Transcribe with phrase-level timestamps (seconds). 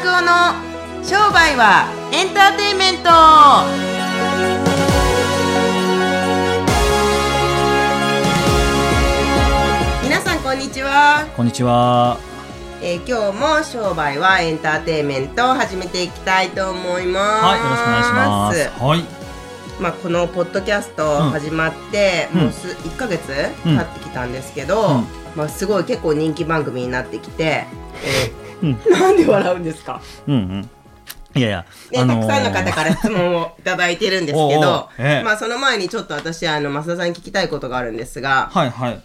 [0.00, 3.10] 拓夫の商売はエンターテインメント。
[10.02, 12.18] 皆さんこんにちは、こんにちは。
[12.80, 17.44] えー今日も商売はエンターテインメントを始めていきたいと思います。
[17.44, 18.82] はい、よろしくお願いします。
[18.82, 19.82] はい。
[19.82, 22.40] まあ、このポッドキャスト始まって、うん。
[22.44, 23.32] もうす1ヶ月
[23.66, 23.76] うん。
[23.76, 25.04] 経ってきたんですけど、うん。
[25.36, 27.66] まあ、すごい結構人気番組になってきて、
[28.02, 30.70] えーうんなんで笑うんですか、うんうん。
[31.34, 39.02] いやいや、ねたくさんの方から質問をいただいてるんですけど、ええまあ、その前にちょっと私あの増田さんに聞きたいことがあるんですがはいはい。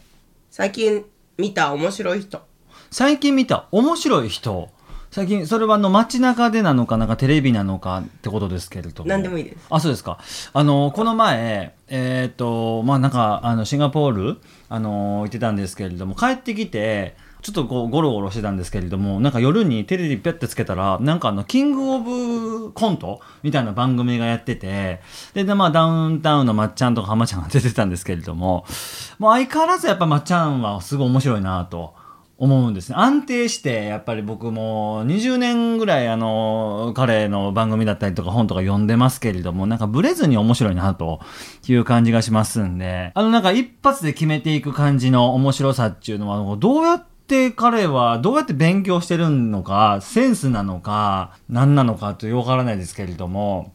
[0.50, 1.06] 最近
[1.38, 2.42] 見た面白い人
[2.90, 4.70] 最近見た面白い人？
[5.16, 9.10] 最近、それはあの街中でなのか、なんかテレビなのかってことですけれども。
[9.10, 10.20] 何でもいいですあ、そうですか。
[10.52, 25.02] あの、この前、えっ、と、まあなんか、あの、シンガポール、あの、言ってたんですけれども、帰ってきて、ちょっとこうゴロゴロしてたんですけれども、なんか夜にテレビピャってつけたら、なんかあの、キングオブコントみたいな番組がやってて、
[25.34, 28.66] で、でまあダウンタウンのまっちゃんとか浜ちゃんが出てたんですけれども、
[29.20, 31.94] もう相変わらずやっぱまっちゃんはすごい面白いなと。
[32.38, 32.96] 思うんですね。
[32.98, 41.22] 安定して、やっぱり僕も20年ぐらいあの、彼の番組だったりとか本とか読んでますけれども、なんかブレずに面白いなと
[41.68, 53.75] いう感じがしますんで、あのなんか一発で決めていく感じの面白さっていうのは、どうやって彼はどうやって勉強してるのか、センスなのか、何なのかとよくわからないですけれども、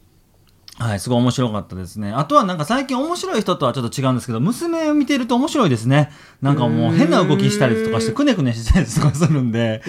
[0.80, 2.10] はい、すごい面白かったですね。
[2.10, 6.10] あとはなんか最近面白い人とはちょっと違うんですけど、娘を見てると面白いですね。
[6.40, 9.82] なんかもう変な動きしたりとかして、くねくねしたりとかするんで、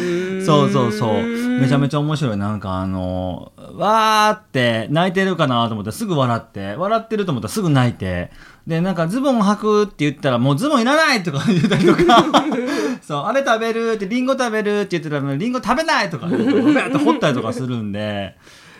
[0.46, 1.24] そうそうそう。
[1.24, 2.38] めちゃめちゃ面白い。
[2.38, 8.30] なんかあの、わーって泣いてるかなと思ったらすぐ笑って、笑ってると思ったらすぐ泣いて、
[8.68, 12.26] で、なんかズボン履くって言ったらもうズボンいらないとか言ったりとか、
[13.02, 18.36] そう、あれ食べるって、リンゴ食べるって言ってたら、リンゴ食べないとか言って、ブーって掘ったりとかするんで、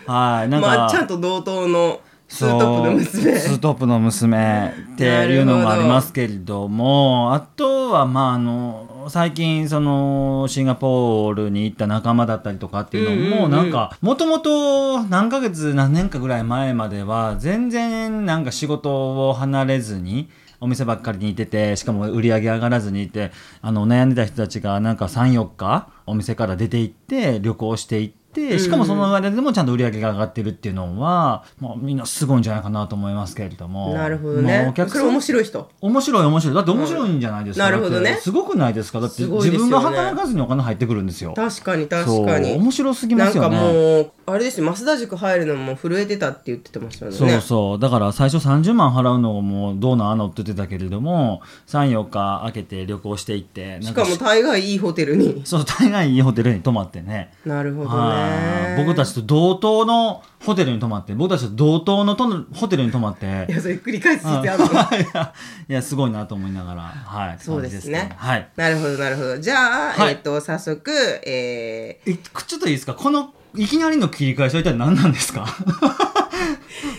[0.06, 0.66] はい、なんか。
[0.66, 2.00] まあちゃんと同等の
[2.32, 20.30] ツートップの娘ツートップの娘っていうのがありますけれどもあとはまああの最近そのシンガポールに行った仲間だったりとかっていうのも、なんかもともと何ヶ月何年かぐらい前までは全然なんか仕事を離れずに
[20.60, 33.92] お店ばっかりにいててしかも売り上げ上がらずにいてあの悩んでた人たちがなんか34日お店から出て行って旅行していってしかもその間でもちゃんと売り上げが上がってるっていうのは、まあ、みんなすごいんじゃないかなと思いますけれども。
[33.94, 35.70] なるほどまあねお客さんそれ面白い人。
[35.80, 36.54] 面白い面白い。
[36.54, 37.72] だって面白いんじゃないですか、うん。
[37.72, 38.18] なるほどね。
[38.20, 39.00] すごくないですか。
[39.00, 41.34] だって自分が働かずにお金入ってくるんですよ。
[41.34, 42.52] 確かに確かに。
[42.54, 43.56] 面白すぎますよね。
[43.56, 44.66] なんかもうあれですよ。
[44.72, 47.16] 増田塾入るのも震えてたって言ってましたよね。
[47.16, 47.78] そうそう。
[47.78, 55.42] だから最初30万払うのもどうなのって言ってたけれども34日空けて旅行していってしかも大概いいホテルに。
[55.44, 57.32] そう大概いいホテルに泊まってね。
[57.44, 58.76] なるほどはい。
[58.76, 63.46] ね僕たちと同等のホテルに泊まって僕たちと同等のとホテルに泊まって。
[63.48, 64.70] いやそれ繰り返す必要あるの？
[65.68, 66.82] いやすごいなと思いながら。
[66.82, 67.38] はい。
[67.40, 67.98] そうですね。
[68.00, 68.48] 感じはい。
[68.56, 69.38] なるほどなるほど。
[69.38, 70.12] じゃあ、はい。
[70.12, 70.90] えっ、と早速
[71.24, 72.14] ええ
[72.46, 72.94] ちょっといいですか？
[72.94, 75.46] このいきなりの切り返しは一体何なんですか？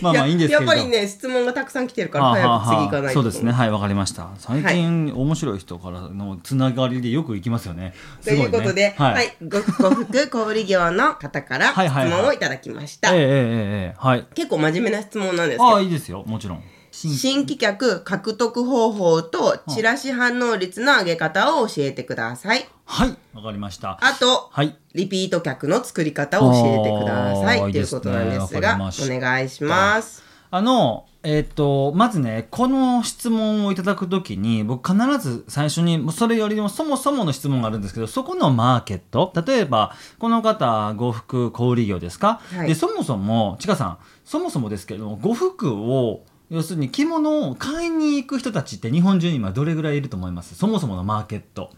[0.00, 0.72] まあー、まあいいんですけれど。
[0.72, 3.14] やっぱりね質問がたくさん来てるからはあ早く次行かないと。
[3.14, 3.52] そうですね。
[3.52, 4.28] はいわかりました。
[4.38, 7.94] 最近、面白い人からのつながりでよく行きますよね。
[8.24, 12.20] ということで、すごねはい、ご呉服小売業の方から質はいはいはい。
[12.22, 13.14] 問をいただきました。
[13.14, 14.26] ええええええはい。
[14.34, 16.22] 結構真面目な質問なんですけど、ああいいですよ。
[16.26, 16.62] もちろん
[16.94, 17.58] 新規。
[17.58, 22.68] 客獲得方法とチラシ反応率の上げ方を教えてください。
[22.84, 23.16] はい。
[23.34, 23.98] わかりました。
[24.00, 24.76] あと、はい。
[24.94, 27.72] リピート客の作り方を教えてください。
[27.72, 30.22] ということなんですいいですねが、お願いします。
[30.50, 42.68] あの、えっ、と、まずね、この質問をいただくときに、僕必ず最初に、それよりもそもそもの質問があるんですけど、そこのマーケット、例えば、この方、呉服小売業ですか、はい。
[42.68, 50.54] で、そもそも、ちかさん、そもそもですけども、呉服を、要するに着物を買いに行く人たちって日本中に今どれぐらいいると思います？
[50.54, 51.70] そもそものマーケット。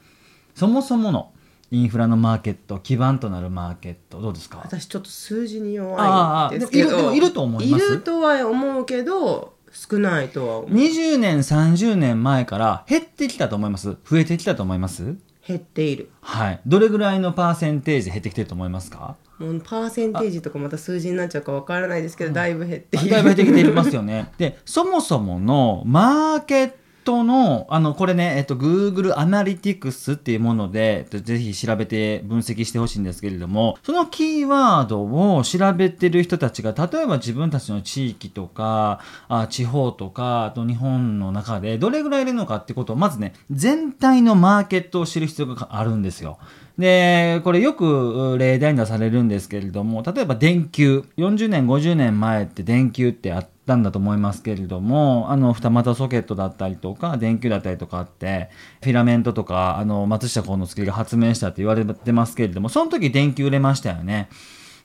[0.54, 1.32] そもそもの
[1.70, 4.61] インフラのマーケット、基盤となるマーケット、どうですか？
[4.64, 7.85] 私ちょっと数字に弱いんですけど、いると思います？
[7.87, 10.70] いるとは思うけど、少ないとは思う。
[10.70, 16.10] 20年30年前から減ってきたと思います増えてきたと思います減っている。
[16.20, 19.16] はいどれぐらいのパーセンテージで減ってきてると思いますか？
[19.38, 23.10] もうパーセンテージとかまた数字になっちゃうかわからないですけど、だいぶ減っている。
[23.10, 26.72] だいぶ減ってきていますよねでそもそものマーケッ
[27.06, 46.38] トの、あの、これね、えっと、Google Analytics っていうもので、ぜひ調べて分析してほしいんですけれども、そのキーワードを調べてる人たちが、例えば自分たちの地域とか、あ地方とか、あと日本の中でどれぐらいいるのかってことを、まずね、全体のマーケットを知る必要があるんですよ。
[46.78, 58.50] でこれよく例題に出されるんですけれども例えば電球40年50年前って電球ってあったんだと思いますけれどもあの二股ソケットだったりとか電球だったりとかあって
[58.82, 64.28] フィラメントとかあの松下幸之助が発明したって言われてますけれどもその時電球売れましたよね。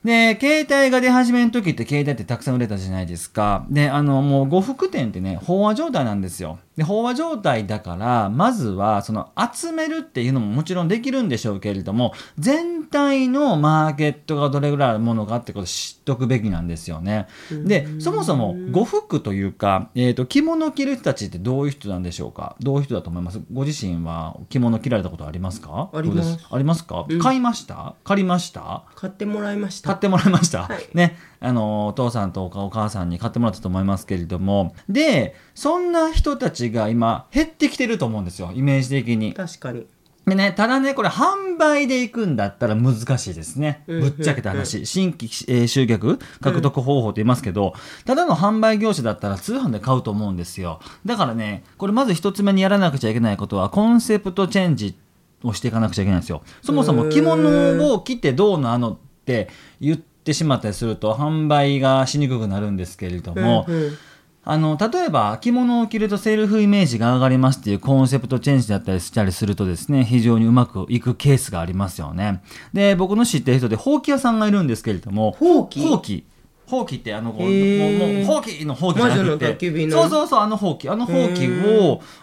[0.04, 3.66] で、携帯が出始めの時って携帯ってたくさん売れたじゃないですか。
[3.70, 6.58] で、あの、もう呉服店ってね、飽和状態なんですよ。
[6.76, 17.26] で、飽和状態だから、まずは、その、集めるっていうのももちろんできるんでしょうけれども、全体のマーケットがどれぐらいあるものかってことを知っとくべきなんですよね。
[17.50, 22.56] で、そもそも、呉服というか、えっ、ー、と、着物を着る人たちってどういう人なんでしょうか？
[22.60, 23.40] どういう人だと思います？
[23.52, 25.90] ご自身は着物着られたことありますか？
[25.92, 26.38] あります。
[26.50, 27.96] ありますか、うん、買いました？
[28.04, 28.84] 借りました？
[28.94, 29.88] 買ってもらいました。
[29.88, 30.62] 買ってもらいました？
[30.62, 31.16] はい、ね。
[31.42, 34.74] あの、お父さんとお母さんに買ってもらったと思いますけれども。
[34.88, 38.52] で、そんな人たちが今、減ってきてると思うんですよ。
[38.54, 39.34] イメージ的に。
[39.34, 39.86] 確かに。
[40.24, 43.82] でね、ただね、これ販売で行くんだったら難しいですね。
[43.88, 44.86] ぶっちゃけた話。
[44.86, 47.74] 新規、えー、集客獲得方法って言いますけど、
[48.04, 50.78] ただの販売業者だったら通販で買うと思うんですよ。
[51.04, 54.96] だからね、これまず一つ目にやらなくちゃいけないことは、コンセプトチェンジ
[55.42, 56.42] をしていかなくちゃいけないんですよ。
[56.62, 59.48] そもそも着物を着てどうなのって
[59.80, 63.98] 言ってしまったりすると販売がしにくくなるんですけれども、うんうん、
[64.44, 72.42] あの例えば着物を着るとセルフイメージが上がりますっていうコンセプトチェンジだったりしたりするとですね非常にうまくいくケースがありますよね。
[72.72, 76.24] で僕の知ってる人でほうき屋さんがいるんですけれどもほうき
[76.72, 79.90] ほうきってあのもうほうきのほうきじゃなくて。
[79.90, 81.46] そうそうそうあのほうきあのほうき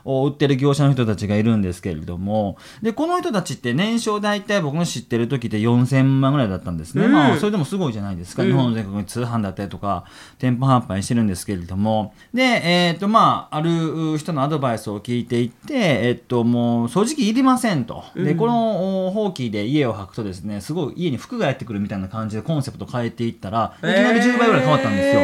[0.04, 2.58] を売ってる業者の人たちがいるんですけれども。
[2.82, 10.06] でこの人たちって年商大体僕の知ってる時で4000万ぐらいだったんですね、まあそれでもすごいじゃないですか、日本全国に通販だったりとか
[10.40, 12.14] 店舗販売してるんですけれども。
[12.34, 18.04] でえっ、ー、とまあある人のアドバイスを聞いていってえっ、ー、ともう正直いりませんと。
[18.16, 25.22] でこのほうきで家を履くとですねすごい家に服がやってくるみたいな感じでコンセプト変えていったらいきなり10倍ぐらい変わったんですよ。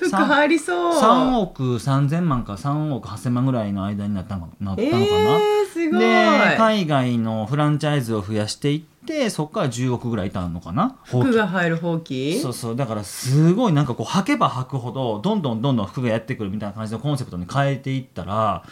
[0.00, 1.00] えー、服入りそう。
[1.00, 6.00] 3億3000万か3億8000万ぐらいの間になったのなったのかな、えー、すごい。
[6.00, 10.96] で海外のフランチャイズを増やしていってそこから10億ぐらいいたのかな。
[11.04, 12.40] 服が入るほうき？
[12.40, 12.76] そうそう。
[12.76, 18.64] だからすごいなんかこう履けば履くほどどんどんどんどん服がやってくるみたいな感じのコンセプトに変えていったら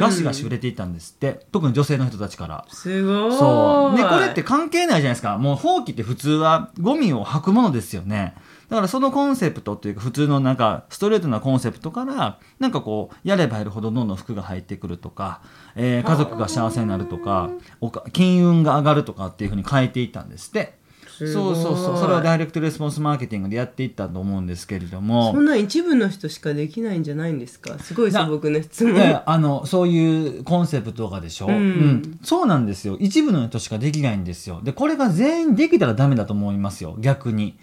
[0.00, 1.46] ガシガシ売れていったんですって。
[1.52, 2.64] 特に女性の人たちから。
[2.70, 3.32] すごい。
[3.32, 3.96] そう。
[3.96, 5.36] でこれって関係ないじゃないですか。
[5.36, 8.34] もうほうきって普通はゴミを履くものですよね。
[8.70, 15.42] だからそのコンセプトっていうか普通のなんかストレートなコンセプトからなんかこうやればやるほどどんどん服が入ってくるとか、
[15.76, 17.50] えー、家族が幸せになるとか
[18.12, 20.81] 金運が上がるとかっていうふうに変えていったんですって。
[21.18, 21.98] そうそうそう。
[21.98, 25.32] それはダイレクトレスポンスマーケティングでやっていったと思うんですけれども。
[25.32, 27.78] そんな一部の人しかできないんじゃないんですか？
[27.78, 29.22] すごい素朴な質問。
[29.24, 32.96] あのそういうコンセプトがでしょ、うん、うん、そうなんですよ。
[33.00, 34.60] 一部の人しかできないんですよ。
[34.62, 36.96] でこれが全員できたらダメだと思いますよ。
[36.98, 37.56] 逆に。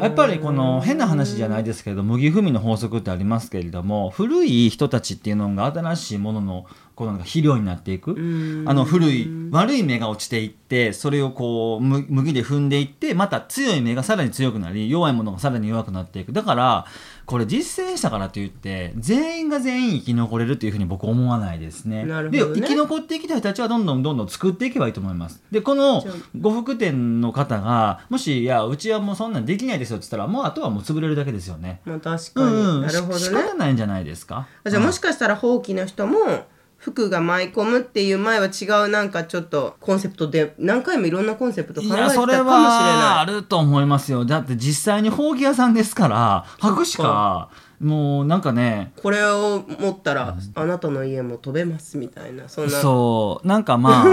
[0.00, 6.66] やっぱりこの変な話じゃないですけれど麦踏みの法則ってありますけれども古い人たちっていうのが新しいものの
[6.98, 8.10] こうなんか肥料になっていく
[8.66, 16.86] あの古い悪い芽が落ちていってそれをこう麦で踏んでいってまた強い芽がさらに強くなり弱いものがさらに弱くなっていくだから
[17.24, 22.04] これ実践したからといって全員が全員生き残れるというふうに僕思わないですね。
[22.04, 25.40] ねで生き残ってきた人たちはどんどんどんどん作っていけばいいと思います。
[25.52, 26.02] でこの
[26.40, 31.80] 呉服店の方がもしいやうちはもうそんなんできないですよって言ったらもうあとはもう潰れるだけですよね。
[31.84, 33.20] まあ確かに、うん、なるほどね。
[33.20, 34.48] 仕方ないんじゃないですか？
[34.66, 36.16] じゃあもしかしたら放棄の人も
[36.78, 42.36] 服が舞い込むっていう前は違うなんかちょっとコンセプトで何回もいろんなコンセプト考えてたかもしれない。
[42.36, 44.24] いや、それはあると思いますよ。
[44.24, 52.70] だって実際にほうき屋さんですから、履くしかもうなんかねこれを持ったらあなたの家も飛べますみたいなそんな。
[52.70, 53.46] そう。
[53.46, 54.04] なんかま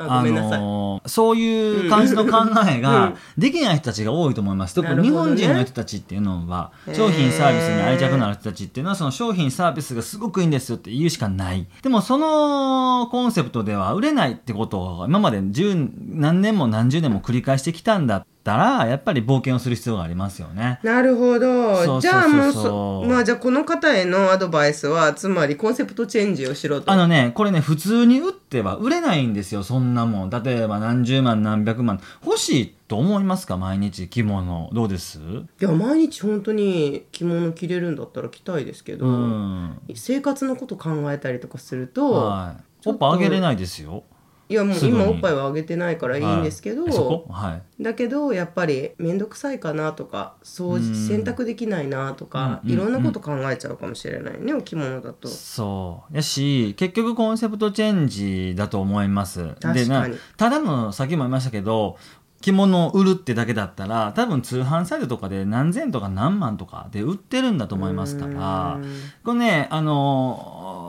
[0.00, 11.66] あ あのそういう感じの考えができない人たちが多いと思います、特に日本人の人たちっていうのは、商品サービスに愛着のある人たちっていうのはその商品サービスがすごくいいんですよって言うしかない。
[11.82, 18.24] でもそのコンセプトでは売れないってことを今まで十何年も何十年も繰り返してきたんだ。
[18.39, 20.80] ったらやっぱり冒険をする必要がありますよね。
[20.82, 22.00] なるほど。
[22.00, 26.90] じゃあもうそまあじゃあこの方へのアドバイスはつまりコンセプトチェンジをしろと。
[26.90, 30.30] あのねこれね普通に売っては売れないんですよそんなもん。
[30.30, 33.56] 例えば何十万何百万欲しいと思いますか？
[33.56, 35.18] 毎日着物どうです？
[35.18, 35.22] い
[35.60, 44.02] や毎日本当に着物着れるんだったら着たいですけど、うん、生活のこと考えたりとかすると、はい、おっぱあげれないですよ。
[44.50, 47.82] いやもう今おっぱいはあげてないからいいんですけど、はい。
[47.82, 55.28] だけどやっぱり面倒くさいかなとか掃除洗濯できないなとか、うんいろんなこと考えちゃうかもしれないねお着物だと。
[55.28, 56.16] そう。
[56.16, 59.54] やし結局コンセプトチェンジだと思います。
[59.54, 59.74] かに。
[59.74, 61.96] でなただのさっきも言いましたけど
[62.40, 68.74] 着物を売るってだけだったら多分通販サイトとかで何千とか何万とかで売ってるんだと思いますから。
[68.74, 68.96] うん。
[69.22, 70.79] これねあの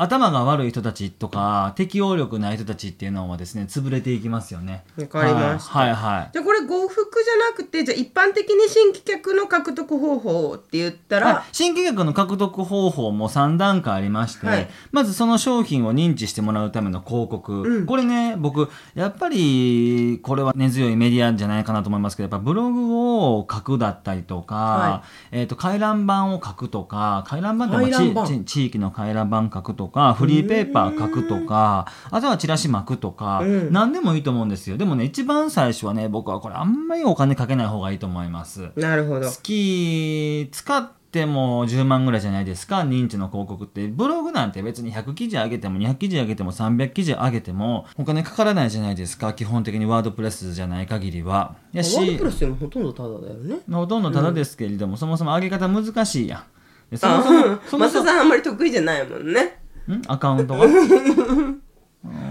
[0.00, 4.84] 頭が悪い人たちとか適応力ない人たちっていうのはですね潰れていきますよね。
[4.96, 5.78] わかりました。
[5.78, 6.30] はいはいはい。
[6.32, 14.68] じゃあこれ呉服じゃなくてじゃあ一般的に新規客の獲得方法って言ったら、はい、新規客の獲得方法も3段階ありまして、はい。
[14.92, 17.86] まずその商品を認知してもらうための広告、うん。
[17.86, 22.96] これね僕やっぱりこれは根強いメディアじゃないかなと思いますけどやっぱブログ
[23.36, 33.72] を書くだったりとか、はえー、と回覧板を書くとか回覧板って地地域の回覧板書くとかフリーペーパー書くとかあとはチラシ巻くとか、うん。
[33.72, 34.76] 何でもいいと思うんですよ。
[34.76, 38.70] でもね一番最初はね僕はこれあんまりお金かけない方がいいと思います。
[38.76, 39.28] なるほど。
[39.28, 43.88] 月使っても10万ぐらいじゃないですか認知の広告って。
[43.88, 49.32] ブログなんて別に100記事上げても200記事上げても300記事上げてもお金かからないじゃないですか。
[49.32, 51.56] 基本的にワードプレスじゃない限りは。
[51.72, 53.60] やワードしプレスでもほとんどタダだよね。
[53.70, 56.42] ほとんどただですけれども、そもそも上げ方難しいやん。
[56.90, 59.58] でそあもそもそも増そも田さんあんまり得意じゃないもんね。
[59.94, 60.02] ん？
[60.06, 60.64] アカウントが？
[60.64, 61.62] うん。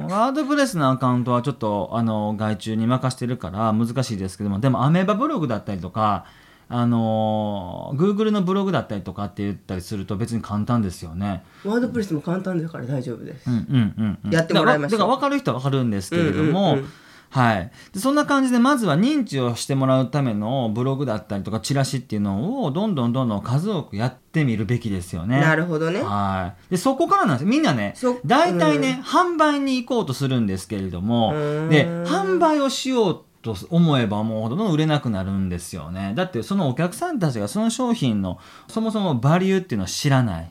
[0.07, 6.25] ワードプレスのアカウントはちょっとあの外注に任してるから難しいですけどもでもアメーバブログだったりとか
[6.69, 11.43] あの Google のブログだったりとかって言ったりすると別に簡単ですよね。
[11.65, 13.49] ワードプレスも簡単だから大丈夫です。
[13.49, 14.99] うんうんうんうん、やってもらいましょう。
[14.99, 16.89] だからだから分かる人は分かるんですけれども、うんうんうん
[17.29, 25.39] はい、でそんな感じでまずは認知をしてもらうためのブログだったりとかチラシっていうのをどんどんどんどん数多くやってみるべきですよね。
[25.39, 26.01] なるほどね。
[26.01, 26.71] はい。
[26.71, 27.45] で、そこからなんです。
[27.45, 31.33] みんなねそ、大体ね、販売に行こうとするんですけれども
[31.69, 36.13] で、販売をしようと思えばもうほど売れなくなるんですよね。
[36.15, 40.47] だってそのお客さんたちがその商品のそもそもバリューっていうのを知らないっ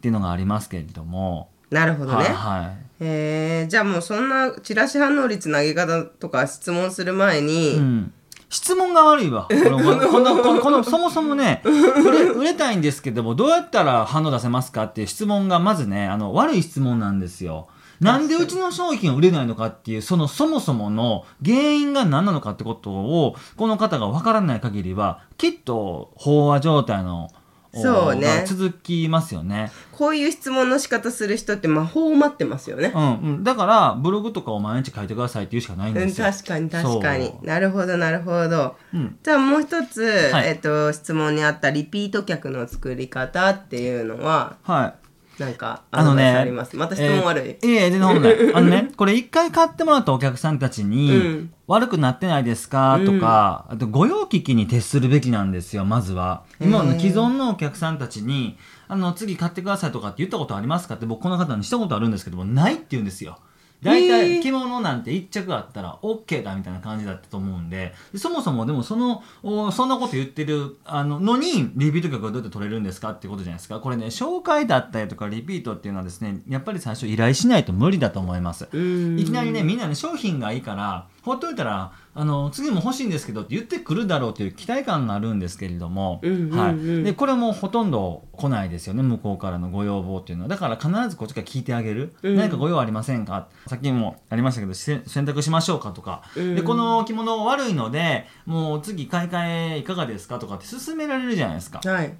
[0.00, 2.18] ていうのがありますけれども、なるほどね。
[2.18, 3.04] はいはい。
[3.04, 8.12] へえじゃあもうそんなチラシ反応率投げ方とか質問する前に、うん。
[8.50, 9.46] 質問が悪いわ。
[9.48, 17.68] この、この、 この、このそもそもね、売れ、売れたいんですけども、どうやったら反応出せますかっていう質問がまずね、あの、悪い質問なんですよ。
[18.00, 27.28] なんでうちの商品は売れないのかっていう、そのそもそもの原因が何なのかってことを、この方がわからない限りは、きっと飽和状態の、
[27.72, 29.70] そうねが続きますよね。
[29.92, 32.92] こういう質問の仕方する人って魔法を待ってますよね。
[32.94, 33.06] うん、う
[33.38, 33.44] ん。
[33.44, 36.26] だから、ブログとかを毎日書いてくださいって言うしかないんうん、ですよ。
[36.26, 44.94] 確かに確かになるほどなるほど、うんじゃあもう一つ、はいえっと質問にあったリピート客の作り方っていうのはは
[45.38, 45.42] い。
[45.42, 46.76] なんかあのね、ます？
[46.76, 48.54] また質問悪い、えーいえいえ、全然本来。
[48.54, 52.98] あのね、これ一回買ってもらったお客さんたちに、うん悪くなってないですか？
[53.06, 56.42] とか、あと、御用聞きに徹するべきなんですよ、まずは。
[56.60, 58.58] 今の既存のお客さんたちに、
[58.88, 60.96] あの、次買ってくださいとかって言ったことありますか？
[60.96, 63.38] って僕この方にしたことあるんですけども、ないって言うんですよ。
[63.82, 64.42] 大へ体ー。
[64.42, 73.80] 着物なんて一着あったら OK だみたいな感じだったと思うんででそもそもでもそのおそんなこと言ってるあののにリピート客がどうやって取れるんですかってことじゃないですか。
[73.80, 78.68] これね紹介だったりとかリピートっていうのはですねやっぱり最初依頼しないと無理だと思います。
[78.72, 79.18] うん。
[79.18, 89.02] いきなりねみんなね商品がいいからほっといたらあの次も欲しいんですけどって言ってくるだろうという期待感があるんですけれども、うんうんうんはい、でこれもほとんど来ないですよね。
[89.02, 90.48] 向こうからのご要望っていうのは。
[90.48, 92.36] だから必ずこっちから聞いてあげる、うん。
[92.36, 93.48] 何かご用ありませんか？
[93.68, 96.56] さっきもありましたけどせ選択しましょうかとか、うん。
[96.56, 101.80] でこの着物悪いのでもう次買い替えいかがですかとかって勧められるじゃないですか。
[101.84, 102.12] はい。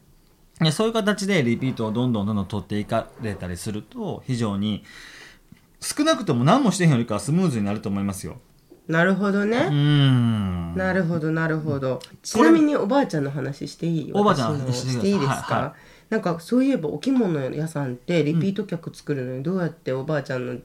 [0.61, 4.85] でそういう形でリピートをどんどんどんどん取っていかれたりすると非常に
[5.81, 8.37] 少なくとも何もしてへんよりかはスムーズになると思いますよ。
[8.91, 10.75] なるほどね、ん。
[10.77, 12.01] なるほどなるほど。
[12.23, 14.13] ちなみにおばあちゃんの話していい？
[14.13, 15.75] おばあちゃんの話していいいですか、はいは
[16.11, 20.57] なんかそういえばお着物屋さんってリピート客作るのにどうやっておばあちゃんの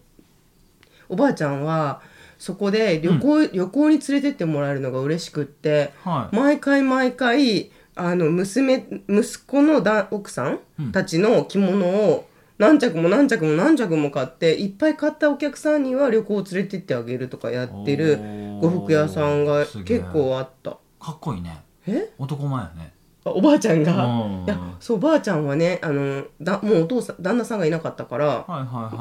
[1.08, 2.02] おばあちゃんは
[2.40, 6.36] そこで旅行、旅行に連れてってもらえるのが嬉しくって、はい。
[6.36, 10.60] 毎回毎回あの娘息子のだ奥さん。
[10.92, 18.18] たちの着物を何着も何着も何着も買っていっぱい買ったお客さんには旅行を連れてってあげるとかやってる
[18.62, 20.78] 呉服屋さんが結構あった。
[21.00, 21.64] かっこいいね。
[21.88, 22.14] え？
[22.18, 22.94] 男前やね。
[23.26, 24.06] あおばあちゃんが？
[24.06, 24.44] うん。
[24.46, 28.46] いやそうおばあちゃんはねあのだもうお父さん旦那さんがいなかったから。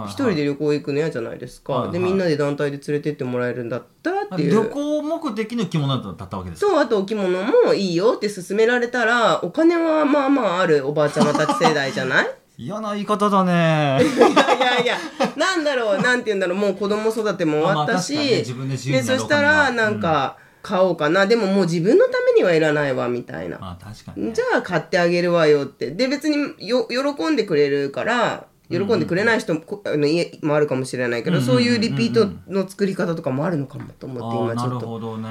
[0.06, 1.92] 一人で旅行行くの嫌じゃないですか、はいはい。
[1.92, 6.70] でみんなで団体で連れてってもらえるんだったらってい旅う行目的の着物だったわけですか？
[6.72, 12.26] そうあとお着物もいいよって勧められたらお金はまあまああるおばあちゃまたち世代じゃない？
[12.56, 13.52] 嫌な言い方だね。
[13.52, 14.96] いやいやいや
[15.36, 24.32] なんだろうなんて言うんだろうもう子供育ても終わったし、まあ分でそしたらなんか買おうかな、でももう自分のためにはいらないわみたいな、まあ確かに、ね。
[24.32, 25.90] じ、ゃあ買ってあげるわよって。
[25.90, 34.80] で別によ喜んでくれるから喜んでくれない人も、こあの家もあるかもしれないけど、そういうリピートの作り方とかもあるのかもと思って今ちょっと。
[34.80, 35.28] るほどね。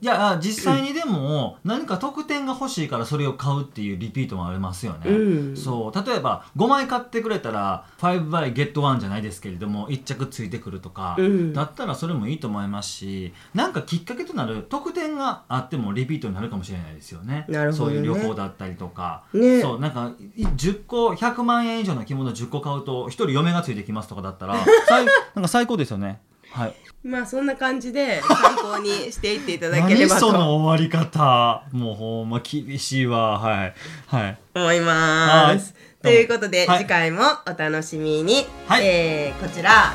[0.00, 5.56] いやあ実際にでも何か特典が欲しいからそれを買うっていうリピートもありますよね、うん。
[5.56, 6.06] そう。
[6.06, 11.52] 例えば5枚買ってくれたら5 by get 1じゃないですけれども1着ついてくるとか、うん。
[11.52, 17.46] だったらそれもいいと思いますしなんかきっかけとなる特典があってもリピートになるかもしれないですよね。
[17.48, 17.92] なるほどね。
[17.92, 19.60] そういう旅行だったりとか、ね。
[19.60, 24.56] そうなんかい10個100万円以上の着物10個買うと1人嫁がついてきますとかだったら
[24.88, 26.20] 最なんか最高ですよね。
[26.50, 26.74] はい。
[27.02, 31.62] まあそんな感じで参考にしていっていただけれ何そばとの終わり方。
[31.72, 33.38] もうほんま厳しいわ。
[33.38, 33.74] はい。
[34.06, 34.38] はい。
[34.54, 35.74] 思います。
[36.02, 36.18] とはい。
[36.18, 36.78] いうことで、はい。
[36.80, 38.86] 次回もお楽しみに、はい。
[38.86, 39.92] えーこちら、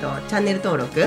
[0.00, 1.00] えーとチャンネル登録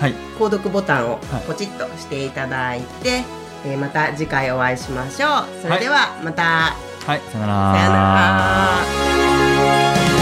[0.00, 0.14] はい。
[0.38, 1.42] 購読ボタンをはい。
[1.46, 3.24] ポチッとしていただいて、
[3.66, 5.44] えーまた次回お会いしましょう。
[5.62, 6.42] それではまた、
[7.06, 7.20] はい。
[7.32, 7.96] さよなさよな
[10.12, 10.15] ら。